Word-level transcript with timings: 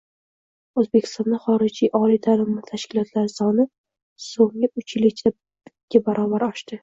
O‘zbekistonda 0.81 1.39
xorijiy 1.43 1.91
oliy 1.99 2.17
ta’lim 2.29 2.55
tashkilotlari 2.71 3.31
soni 3.33 3.67
so‘nggiuchyilda 4.31 5.31
ikki 5.31 6.05
barobar 6.11 6.47
oshdi 6.49 6.79